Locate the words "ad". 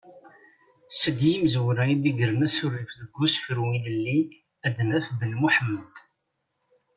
4.67-4.77